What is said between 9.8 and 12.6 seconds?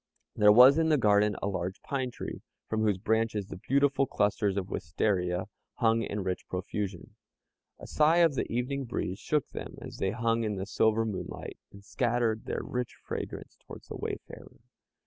they hung in the silver moonlight, and scattered